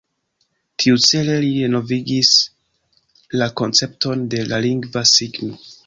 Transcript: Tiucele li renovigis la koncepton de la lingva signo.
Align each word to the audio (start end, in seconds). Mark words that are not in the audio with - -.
Tiucele 0.83 1.35
li 1.43 1.51
renovigis 1.57 2.33
la 3.43 3.53
koncepton 3.63 4.29
de 4.35 4.45
la 4.53 4.65
lingva 4.69 5.09
signo. 5.17 5.55